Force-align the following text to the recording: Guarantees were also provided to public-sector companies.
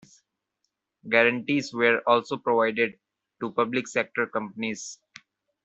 Guarantees 1.07 1.71
were 1.71 1.99
also 2.09 2.35
provided 2.35 2.97
to 3.39 3.51
public-sector 3.51 4.25
companies. 4.25 4.97